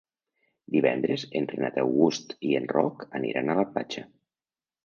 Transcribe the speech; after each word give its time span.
Divendres 0.75 1.25
en 1.41 1.45
Renat 1.51 1.77
August 1.83 2.35
i 2.53 2.57
en 2.61 2.67
Roc 2.75 3.07
aniran 3.21 3.53
a 3.53 3.59
la 3.63 3.71
platja. 3.77 4.09